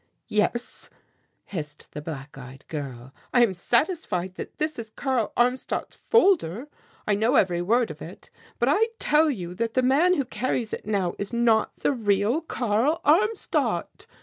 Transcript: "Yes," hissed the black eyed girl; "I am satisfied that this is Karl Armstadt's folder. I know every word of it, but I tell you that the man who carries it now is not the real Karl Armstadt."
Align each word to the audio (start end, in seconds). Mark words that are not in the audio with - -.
"Yes," 0.29 0.89
hissed 1.45 1.91
the 1.91 2.01
black 2.01 2.35
eyed 2.35 2.65
girl; 2.67 3.13
"I 3.31 3.43
am 3.43 3.53
satisfied 3.53 4.33
that 4.33 4.57
this 4.57 4.79
is 4.79 4.89
Karl 4.89 5.31
Armstadt's 5.37 5.95
folder. 5.95 6.69
I 7.05 7.13
know 7.13 7.35
every 7.35 7.61
word 7.61 7.91
of 7.91 8.01
it, 8.01 8.31
but 8.57 8.67
I 8.67 8.87
tell 8.97 9.29
you 9.29 9.53
that 9.53 9.75
the 9.75 9.83
man 9.83 10.15
who 10.15 10.25
carries 10.25 10.73
it 10.73 10.87
now 10.87 11.13
is 11.19 11.31
not 11.31 11.71
the 11.77 11.91
real 11.93 12.41
Karl 12.41 12.99
Armstadt." 13.05 14.07